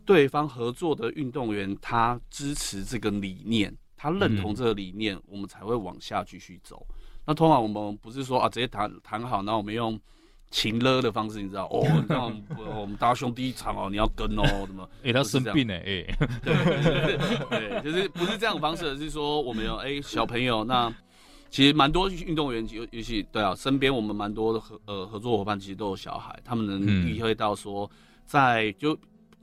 [0.05, 6.85] 对方合作的运动员，他支持这个理念，他认同这个理念，我们才会往下继续走。
[7.27, 9.99] 那通常我们不是说啊，直接谈谈好，然后我们用。
[10.51, 11.85] 情勒的方式，你知道哦？
[12.09, 12.43] 那我们
[12.81, 14.89] 我们大兄弟一场哦，你要跟哦，怎么？
[15.03, 16.07] 哎，他生病了，哎，
[16.45, 17.17] 对
[17.51, 20.95] 对，就是不是这样的方式，而是说我们有哎小朋友，那
[21.51, 27.91] 其实蛮多运动员，尤尤其对啊，身边我们蛮多的合呃合作伙伴，其实都有小孩，他们能体会到说，
[28.25, 28.97] 在就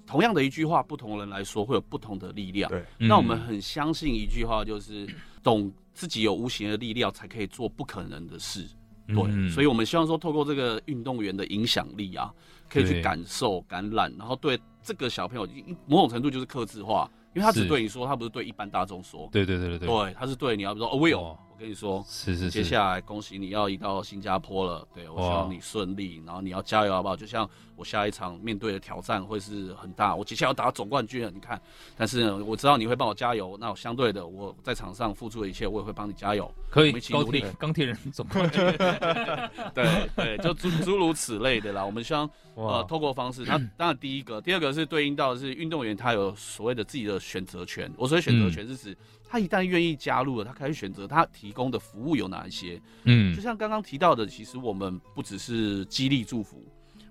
[0.08, 2.70] 同样的一句话，不同人来说会有不同的力量。
[2.70, 5.06] 对，那我们很相信一句话，就是
[5.44, 8.68] 懂自己有无形的力量，才可以做不可能的事。
[9.08, 12.32] 对，嗯、所以我们希望说，透过这个运动员的影响力啊，
[12.70, 15.48] 可以去感受、感染，然后对这个小朋友，
[15.86, 19.30] 某种程度就是克制化，因为他只对你说，他不是对一般大众说。
[19.32, 19.80] 对对对对。
[19.80, 21.38] 对，对，他是对你要说，哦，Will。
[21.62, 27.16] 跟你说，是是是，接下来恭喜你要移到新加坡了，对，我希望你顺利，然后你要加油好不好？
[27.16, 31.62] 就像我下一场面对的挑战会是很大，我接下来要打总冠军了，你看，
[31.96, 38.60] 但是呢，我知道你会帮我加油，那我相对的我在场上付出的一切，我也会帮你加油，可以一起努力，钢铁人总冠军，
[39.76, 41.86] 对对，就诸诸如此类的啦。
[41.86, 48.96] 我们希望呃，透过方式，那当然第一个，第二个是对应到的是运动员他有所谓的自己的选择权，我所谓选择权是指。
[49.34, 52.82] 他一旦愿意加入了，他开始选择他提供的服务有哪一些？
[53.06, 56.62] 嗯，就像刚刚提到的，其实我们不只是激励祝福，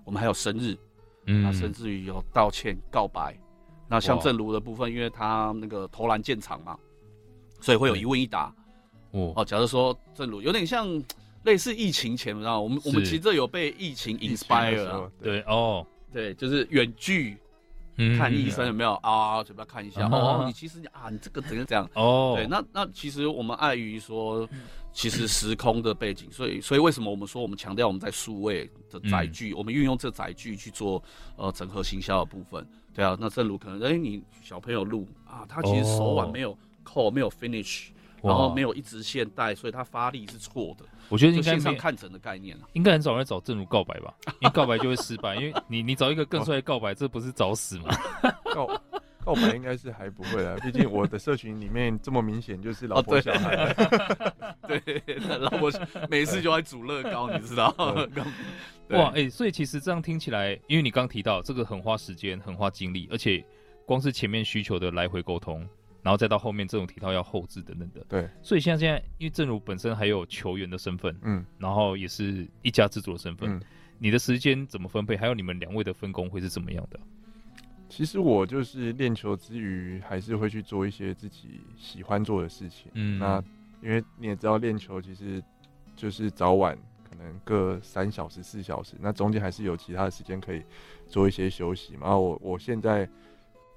[0.03, 0.77] 我们还有生日，
[1.25, 3.35] 嗯，那甚至于有道歉告白。
[3.89, 6.77] 那像正如的部分，因为他那个投篮建厂嘛，
[7.59, 8.53] 所以会有一问一答。
[9.09, 10.87] 哦哦，假如说正如有点像
[11.45, 15.41] 类似疫情前，你知道，我们我们其实有被疫情 inspire 啊，对。
[15.47, 17.35] 哦，对，就是远距。
[18.17, 19.43] 看医生有没有啊？
[19.43, 20.43] 嘴巴看一下哦。
[20.45, 22.33] 你其实啊，你这个怎样怎样哦？
[22.35, 24.47] 对，那那其实我们碍于说，
[24.93, 31.01] 其实时空的背景，所以所以为什么我们说我们强调我们在数位的载具，我们运用这载具去做
[31.35, 32.65] 呃整合行销的部分。
[32.93, 37.87] 对啊，那正如可能哎，你小朋友录啊，他其实手腕没有扣，没有 finish，
[38.23, 40.85] 然后没有一直线带，所以他发力是错的。
[41.09, 44.13] 我觉得应该上看诊的概念啊，应该很少人找正如告白吧？
[44.39, 47.89] 因为告白就会失败，因为你你找一个更帅的告白，这不是找死吗？
[48.53, 48.81] 告
[49.23, 53.73] 告白应该是还不会啊，毕竟我的社群里面这么明显就是老 婆小孩，
[54.67, 54.79] 对，
[55.39, 55.71] 老婆
[56.09, 57.73] 每次就爱煮乐高，你知道？
[58.91, 63.43] 哇，哎，所以其实这样听起来，因为你刚提到这个很花时间、很花精力，而且
[63.85, 65.67] 光是前面需求的来回沟通。
[66.03, 73.61] 然后再到后面这种体套要后置等等的，对，所以像现在，因为正如本身还有球员的身份，嗯，然后也是一家之主的身份，嗯，
[73.99, 75.15] 你的时间怎么分配？
[75.15, 76.99] 还有你们两位的分工会是怎么样的？
[77.87, 82.89] 其实我就是练球之余，还是会去做一些自己喜欢做的事情。
[82.95, 83.43] 嗯，那
[83.83, 85.43] 因为你也知道，练球其实
[85.95, 86.75] 就是早晚
[87.07, 90.63] 可能各三小时、四小时，那中间还是有其他的时间可以
[91.07, 91.99] 做一些休息嘛。
[92.03, 93.07] 然后我我现在，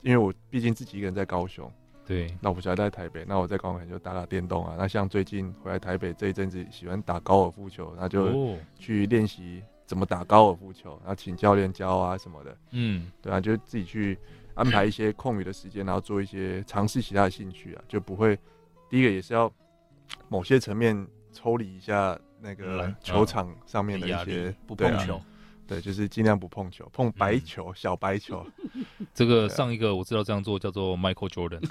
[0.00, 1.70] 因为我毕竟自己一个人在高雄。
[2.06, 4.74] 对，那我不晓得在台北，那我在高雄就打打电动啊。
[4.78, 12.56] 那像最近回来台北这一阵子，喜欢打高尔夫球，那就去练习怎么打高尔夫球，然后请教练教啊什么的。
[12.72, 14.18] 嗯，对啊，就自己去
[14.54, 18.38] 安排一些空余的时间，然后做一些尝试其他的兴趣啊，就不会。
[18.90, 19.50] 第一个也是要
[20.28, 25.20] 某些层面抽离一下那个球场上面的一些不碰球。
[25.66, 28.46] 对，就是尽量不碰球，碰白球，嗯、小白球。
[29.14, 31.62] 这个上一个我知道这样做叫做 Michael Jordan，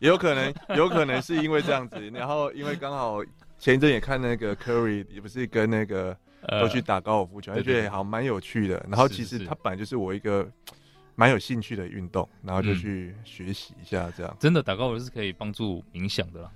[0.00, 3.24] 也 有可能，有可能是因为这样子，然后因为刚好
[3.58, 6.16] 前一阵也看那个 Curry，也不是跟那个
[6.60, 8.84] 都去打高尔夫球，就觉得好蛮有趣的。
[8.88, 10.46] 然后其实他本来就是我一个
[11.14, 14.36] 蛮有兴趣的运动，然后就去学习一下这样。
[14.38, 16.50] 真的打高尔夫是可以帮助冥想的啦。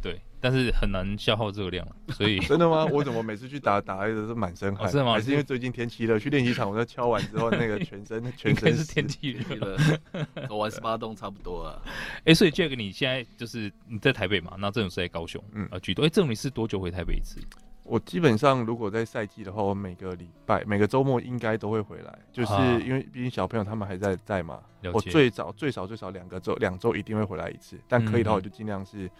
[0.00, 2.86] 对，但是很难消耗热量， 所以真的吗？
[2.86, 4.88] 我怎么每次去打打的都是满身汗？
[4.88, 5.12] 哦、是吗？
[5.12, 6.18] 还是因为最近天气热？
[6.18, 9.78] 去练习场，我在敲完之后，那个全身 全身是天气热了，
[10.48, 11.80] 我玩十八洞差不多啊。
[12.20, 14.52] 哎、欸，所以 Jack，你现在就是你在台北嘛？
[14.58, 16.02] 那这种是在高雄，嗯啊，居多。
[16.04, 17.40] 哎、欸，这种你是多久回台北一次？
[17.82, 22.52] 我基本上如果在赛季的话，我每个礼拜、每个周末应该都会回来，就是
[22.86, 24.54] 因为毕竟小朋友他们还在在嘛。
[24.54, 29.10] 啊、我最早最少最少两个周两周一定会回来一次，但可以的话，我就尽量是。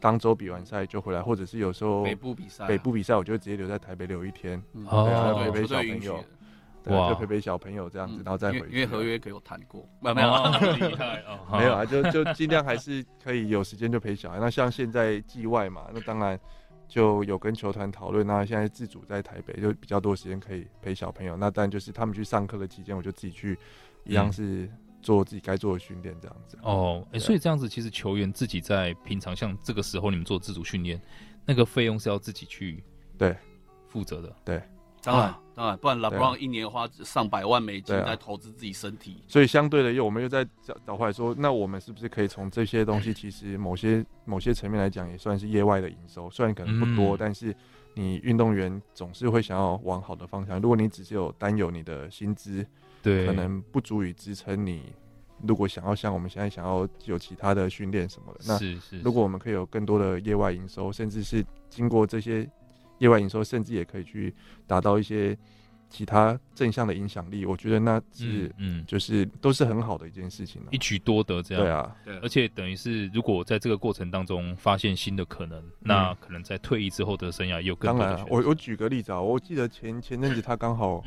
[0.00, 6.24] 当周比完赛就回来，或者是有时候北部比赛，北部比赛我就直接留在台北留一天，对，陪陪小朋友，
[6.82, 8.70] 对，就陪陪小朋友这样子，然后再回去。
[8.70, 14.38] 因为合约给我谈过，没有没有，厉害哦，没有啊， 就就尽量还是可以有时间就陪小孩。
[14.40, 16.38] 那像现在季外嘛，那当然
[16.88, 23.58] 就有跟球团讨论，那现在自主在台北就比较多时间可以陪小朋友，那当然就是他们去上课的期间，我就自己去，
[24.04, 24.66] 一样是
[25.02, 26.58] 做自己该做的训练这样子。
[26.62, 31.00] 哦，哎、欸，所以这样子其实球员自己在平常像这个时候你们做自主训练，
[31.44, 32.82] 那个费用是要自己去
[33.18, 33.36] 对。
[33.88, 34.62] 负责的，对。
[35.02, 47.52] 当然，当然，不然 LeBron 一年花上百万美金在投资自己身体，所以相对的，又我们又在找找回来说，那我们是不是可以从这些东西，其实某些某些层面来讲，也算是业外的营收，虽然可能不多，嗯、但是
[47.94, 50.60] 你运动员总是会想要往好的方向。
[50.60, 52.66] 如果你只是有单有你的薪资，
[53.02, 54.92] 对，可能不足以支撑你。
[55.46, 62.48] 如果想要像我们现在想要有其他的训练什么的，那是是，如果我们可以有更多的业外营收，甚至是经过这些。
[62.98, 64.34] 业外营收甚至也可以去
[64.66, 65.34] 达到一些
[65.90, 71.64] 其他正向的影响力，我觉得那是嗯，就是都是很好的一件事情，一举多得这样。
[71.64, 78.14] 对啊，对而且等于是如果在这个过程当中发现新的可能，那可能在退役之后的生涯也有更多的。
[78.14, 81.02] 当然，我我举个例子啊，我记得前前阵子他刚好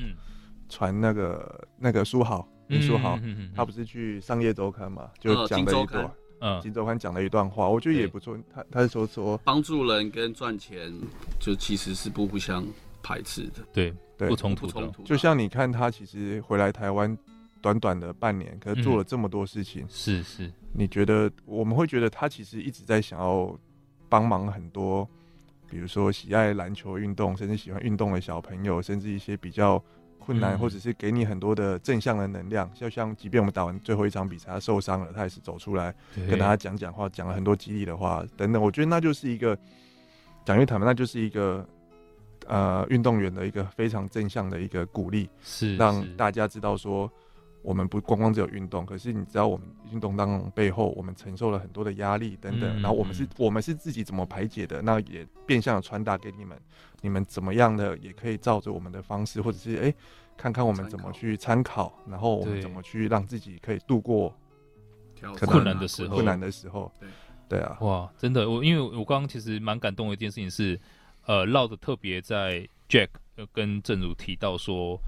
[0.68, 3.18] 传那个那个书豪林书豪，
[3.56, 6.12] 他不是去商业周刊嘛，就讲了一段。
[6.46, 8.38] 嗯，金周刊讲了一段话，我觉得也不错。
[8.54, 10.94] 他他是说说帮助人跟赚钱，
[11.40, 12.66] 就其实是不互相
[13.04, 14.92] 排斥的，对对，不冲突的。
[15.06, 17.16] 就像你看他其实回来台湾
[17.62, 20.52] 短短的半年，可是做了这么多事情，是是。
[20.74, 23.56] 你觉得我们会觉得他其实一直在想要
[24.10, 25.08] 帮忙很多，
[25.70, 29.84] 比如说喜爱篮球运动，甚至喜欢运动的小朋友，甚至一些比较。
[30.26, 38.64] 困难，或者是给你很多的正向的能量，就像即便我们打完最后一场比赛，他受伤了，他也是走出来跟大家讲讲话，讲了很多激励的话等等。
[38.64, 39.54] 我觉得那就是一个
[40.46, 41.68] 讲句坦白，那就是一个
[42.48, 47.12] 呃运动员的一个非常正向的一个鼓励，是让大家知道说。
[47.64, 56.60] 我们不光光只有运动，可是你知道我们运动当中背后，我们承受了很多的压力等等，嗯、然后我们是，我们是自己怎么排解的，那也变相的传达给你们，
[57.00, 59.96] 你们怎么样的也可以照着我们的方式，或者是哎、欸，
[60.36, 64.36] 看看我们怎么去参考，然后我们怎么去让自己可以度过
[65.40, 67.08] 困难的时候，困难的时候，对，
[67.48, 70.78] 对啊，哇，真的，我因为我刚刚其实蛮感动的一件事情是，
[71.26, 73.10] 呃，绕的特别在 Jack
[73.52, 75.00] 跟正如提到说。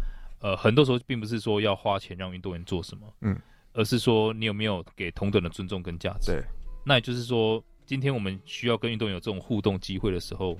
[0.41, 3.35] 呃，很多时候并不是说要花钱让运动员做什么，嗯，
[3.73, 6.33] 而是说你有没有给同等的尊重跟价值。
[6.33, 6.43] 对，
[6.85, 10.55] 那也就是说，今天我们需要跟运动员有这种互动机会的时候，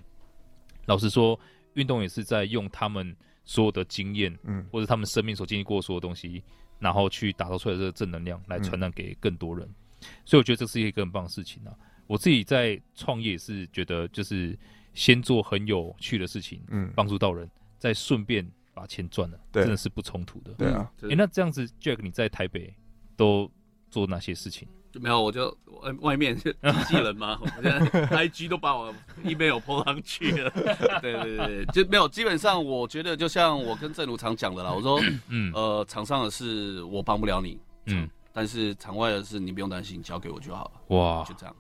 [0.88, 1.40] 老实说，
[1.76, 6.42] 运动员是在用他们所有的经验，嗯，或者他们生命所经历过的所有东西，
[6.80, 9.68] 然后去打造出来的这个正能量来传染给更多人。
[9.68, 11.72] 嗯，所以我觉得这是一个很棒的事情啊。
[12.08, 14.58] 我自己在创业也是觉得，就是
[14.96, 18.50] 先做很有趣的事情，嗯，帮助到人，再顺便。
[18.76, 20.52] 把钱赚了，真的是不冲突的。
[20.58, 22.76] 对啊，哎、欸，那这样子，Jack，你在台北
[23.16, 23.50] 都
[23.90, 24.68] 做哪些事情？
[24.92, 25.48] 就没有，我就
[25.82, 26.54] 外外面经
[26.86, 30.50] 纪 人嘛，我现在 IG 都把我 email 上去了。
[31.02, 32.06] 对对对，就没有。
[32.10, 40.96] 基本上，我觉得就像我跟正如常讲的啦，我说，嗯，呃，场上的事我帮不了你，嗯，但是场外的事你不用担心，交给我就好了。
[40.98, 41.56] 哇，就这样。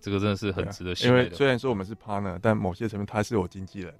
[0.00, 3.94] 这个真的是很值得信赖的，因为虽然说我们是 partner，但某些层面他是我经纪人。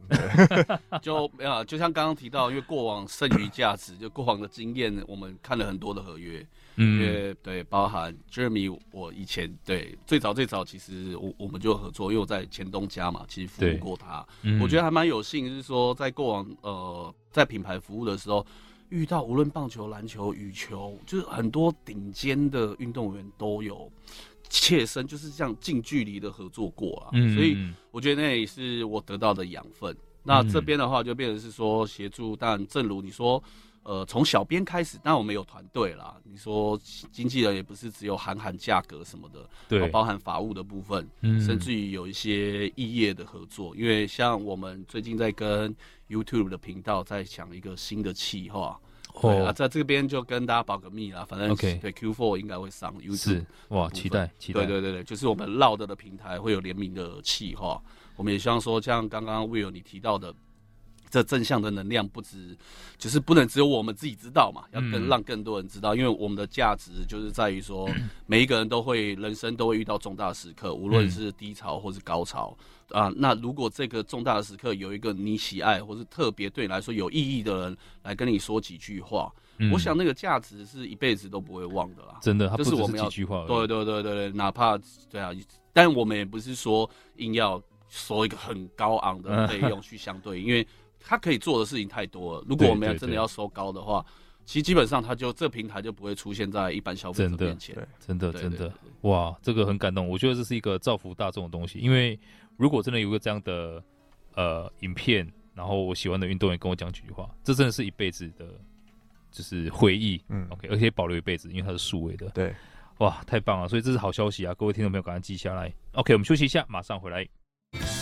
[1.02, 6.46] 就没有，就像刚刚提到，因为过往剩余价值，就过往的经验，我们看了很多的合约。
[6.76, 14.24] 嗯，因为对，包含 Jeremy，我以前对最早最早其实我我们就合作，因为我在前东家嘛，其实服务过他。
[14.42, 18.46] 嗯、我觉得还蛮有幸，就是说在过往呃在品牌服务的时候，
[18.90, 23.90] 遇到无论棒球、篮球、羽球，就是很多顶尖的运动员都有。
[24.48, 27.56] 切身就是这样近距离的合作过啊，嗯、所以
[27.90, 29.92] 我觉得那也是我得到的养分。
[29.92, 33.42] 嗯、那这边的话就变成是说协助，但正如你说，
[33.82, 36.16] 呃，从小编开始，当然我们有团队啦。
[36.24, 36.78] 你说
[37.10, 43.74] 经纪人也不是只有喊喊价格什么的，对，包含法务的部分，嗯、甚至于有一些异业的合作。
[43.76, 45.74] 因为像我们最近在跟
[46.08, 48.78] YouTube 的频道在讲一个新的企划。
[49.22, 51.80] 对啊，在这边就跟大家保个密啦，反正 Okay.
[51.80, 53.16] 对 Q4 应该会上 YouTube。
[53.16, 54.66] 是哇，期待期待。
[54.66, 57.82] 对对对对，就是我们 Loud 的平台会有联名的企划，
[58.16, 60.34] 我们也希望说，像刚刚 Will 你提到的。
[61.10, 62.56] 这正向的能量不止，
[62.98, 65.94] 就是不能只有我们自己知道嘛，要更让更多人知道。
[65.94, 67.88] 因为我们的价值就是在于说，
[68.26, 72.56] 每一个人都会人生都会遇到重大时刻，无论是低潮或是高潮
[72.90, 73.10] 啊。
[73.16, 79.32] 那如果这个重大的时刻有一个你喜爱或是特别对你来说有意义的人来跟你说几句话，
[79.72, 82.18] 我想那个价值是一辈子都不会忘的啦。
[82.20, 83.46] 真的，就是我们要几句话。
[83.46, 84.78] 对对对对对，哪怕
[85.10, 85.30] 对啊，
[85.72, 90.66] 但我们也不是说硬要收一个很高昂的费用去相对，因为。
[91.00, 92.44] 他可以做的事情太多了。
[92.48, 94.04] 如果我们要真的要收高的话，
[94.44, 97.76] 其实基本上他就这平台就不会出现在一般消费者面前。
[97.98, 98.72] 真的，真的，
[99.02, 100.08] 哇，这个很感动。
[100.08, 101.78] 我觉得这是一个造福大众的东西。
[101.78, 102.18] 因为
[102.56, 103.82] 如果真的有个这样的
[104.34, 108.46] 呃影片，然后我喜欢的运动员跟我讲几句话，这真的是一辈子的，
[109.30, 110.18] 就是回忆。
[110.28, 112.28] 嗯，OK，而且保留一辈子，因为它是数位的。
[112.30, 112.54] 对，
[112.98, 113.68] 哇，太棒了！
[113.68, 115.70] 所以这是好消息啊，各位听众朋友，赶快记下来。
[115.92, 117.28] OK，我们休息一下，马上回来。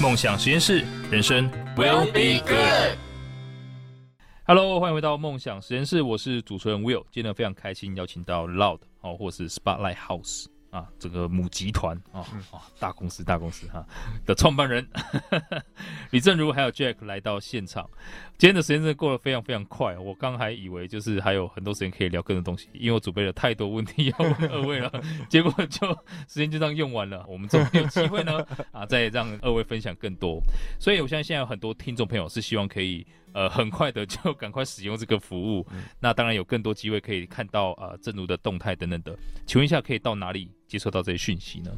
[0.00, 2.98] 梦想实验室，人生 will be good。
[4.44, 7.04] Hello，欢迎回到梦想实验室，我是主持人 Will。
[7.10, 10.46] 今天非常开心邀请到 Loud 哦，或是 Spotlight House。
[10.76, 12.20] 啊，这个母集团啊，
[12.52, 13.86] 啊，大公司大公司哈、啊、
[14.26, 14.86] 的创办人
[16.12, 17.88] 李正如还有 Jack 来到现场。
[18.36, 24.92] 今天的时间真的过得非常非常快，我刚还以为就是还有很多时间可以聊更多东西，因为我准备了太多问题 要问二位了，
[25.30, 25.88] 结果就
[26.28, 27.24] 时间就这样用完了。
[27.26, 30.42] 我们终于有机会呢 啊，再让二位分享更多。
[30.78, 33.06] 所以我相信现在有很多听众朋友是希望可以。
[33.36, 39.14] 呃，很快的就 赶快使用这个服务，嗯、那当然有更多机会可以看到呃正如的动态等等的。
[39.44, 41.70] 请问一下，可以到哪里接收到这些讯息呢？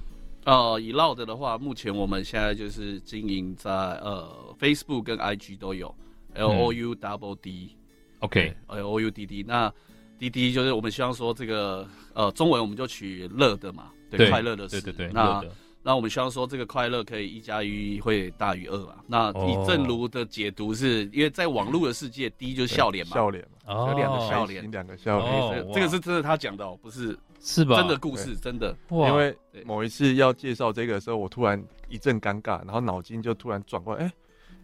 [0.44, 5.92] 呃，以 Loud 的话，目前我们现在就是经营在呃 Facebook 跟 IG 都有
[6.34, 9.44] ，L O U double D，OK，L O U D D。
[9.44, 9.68] 那
[10.16, 15.42] D D 就是我们希望说这个呃中文我们就取乐的嘛，对，对快乐的，对对对，那。
[15.82, 18.96] 那我们希望说，这个快乐可以一加一会大于二嘛？
[19.06, 27.76] 那以正如的解读是，因为在网络的世界，第一就是笑脸嘛，笑脸嘛，有两个笑脸，两个笑脸，这个是真的他讲的哦，不是是吧？
[27.76, 28.76] 真的故事，真的。
[28.90, 34.12] 因为某一次要介绍这个的时候，我突然一阵尴尬，然后脑筋就突然转过来，哎，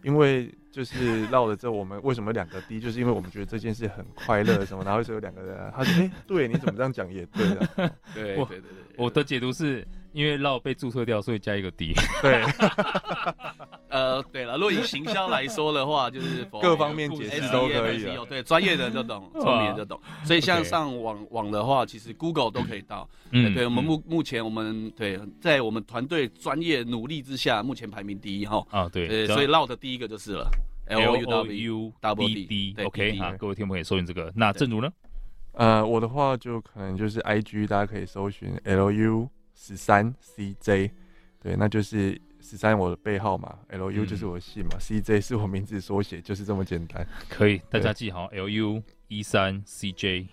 [0.03, 2.81] 因为就是绕了之后，我们为什么两个 D？
[2.81, 7.69] 就是因为我们觉得这件事很快乐什么，然后就有两个人，他说，哎，对，你怎么这样讲也对啊，
[8.13, 8.61] 对对对对，
[8.99, 9.87] 我的解读是。
[10.15, 11.93] 因为绕被注册掉，所以加一个 D。
[12.23, 12.41] 对，
[13.91, 18.07] 呃，对了，若以行销来说的话，就是 各方面解释都可以。
[18.29, 20.01] 对，专业的人就懂， 聪明的就懂。
[20.25, 23.09] 所以像上网网的话，其实 Google 都可以到。
[23.33, 28.65] 嗯，对，我们目目前我们对在我们团队专业努力之下，目前排名第一哈。
[28.71, 30.49] 啊，对，所以绕的第一个就是了
[30.87, 32.77] ，L O U W D D。
[32.85, 34.33] OK，好，各位听众可以搜寻这个。
[34.37, 34.89] 那正如呢？
[35.55, 39.29] 呃，我的话就可能就是 I G，大家可以搜寻 L U。
[39.67, 40.91] 十三 CJ，
[41.41, 47.07] 对，那就是十三我的背号嘛，LU 就是我的姓嘛，嗯，CJ 是我名字缩写，就是这么简单。
[47.31, 50.27] 可以，大家记好，LU 一三 CJ，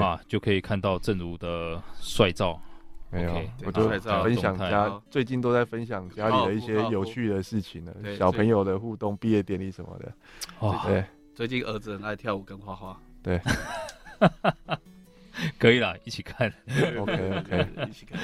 [0.00, 2.60] 啊，就可以看到正如的帅照。
[3.08, 3.88] 没有，我就
[4.24, 10.12] 分享家最近都在分享家里的一些有趣的事情了，小朋友的互动、毕业典礼什么的。
[10.58, 11.04] 哦，对，
[11.36, 13.00] 最近儿子很爱跳舞跟画画。
[13.22, 13.40] 对。
[15.58, 16.52] 可以啦，一起看。
[16.96, 18.20] OK OK，一起看。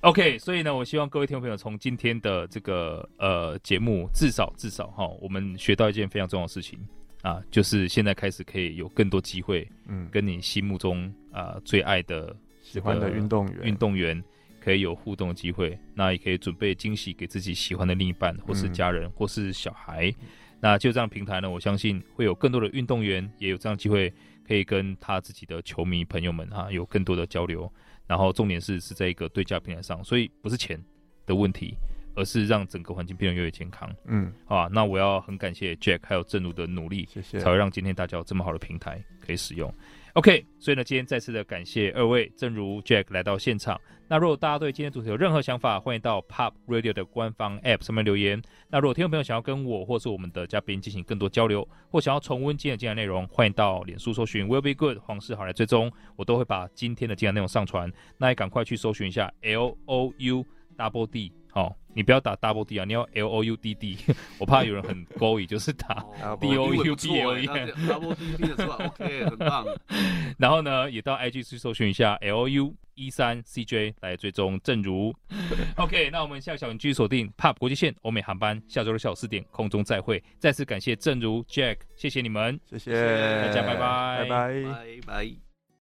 [0.00, 6.78] OK，所以呢，我希望各位听众朋友从今天的这个呃节目，至少至少哈，我们学到一件非常重要的事情
[7.22, 14.22] 啊，就是现在开始可以有更多机会，嗯，跟你心目中啊最爱的、喜欢的运动员、运动员
[14.60, 15.78] 可以有互动的机会。
[15.94, 20.12] 那也可以准备惊喜给自己喜欢的另一半，或是家人，嗯、或是小孩。
[20.60, 24.12] 那就这样平台呢，我相信会有更多的运动员也有这样机会。
[24.46, 27.68] 可以跟他自己的球迷朋友们、啊、有更多的交流，
[28.06, 30.80] 然后重点是是在一个对价平台上，所以不是钱
[31.26, 31.76] 的问题，
[32.14, 33.92] 而是让整个环境变得越来越健康。
[34.04, 39.74] 嗯，啊，那我要很感谢 Jack 还有正如的努力，谢谢，才会让今天大家有这么好的平台可以使用。
[40.16, 43.78] OK，所以呢，今天再次的感谢二位，正如 Jack 来到现场。
[44.08, 48.40] 那如果大家对今天主题有任何想法，欢迎到 Pop Radio 的官方 App 上面留言。
[48.70, 57.92] 那如果听众朋友想要跟我或是我们的嘉宾进行更多交流，或想要重温今天的精彩内容，欢迎到脸书搜寻 Will Be Good 黄世豪来追踪，我都会把今天的精彩内容上传。
[58.16, 60.46] 那也赶快去搜寻一下 L O U
[60.78, 61.30] Double D。
[61.56, 63.96] 好，你不要打 double D 啊，你要 L O U D D，
[64.38, 66.04] 我怕有人很勾引，就是打
[66.38, 67.46] D O U D L E。
[67.46, 69.64] double d d 的出来，OK，很棒。
[70.36, 75.14] 然后呢，也到 IG 去搜寻一下 L O U 一三 C J 来追踪正如。
[75.78, 80.22] OK，那我们下个小时继续锁定 POP 国际线欧美航班，下周六下午四点空中再会。
[80.38, 85.45] 再次感谢正如 Jack，谢谢你们，谢谢大家，拜拜，拜拜，拜拜。